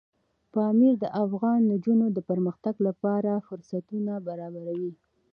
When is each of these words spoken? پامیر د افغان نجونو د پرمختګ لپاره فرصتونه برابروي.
پامیر 0.53 0.93
د 1.03 1.05
افغان 1.23 1.59
نجونو 1.71 2.05
د 2.13 2.17
پرمختګ 2.29 2.75
لپاره 2.87 3.43
فرصتونه 3.47 4.13
برابروي. 4.27 4.91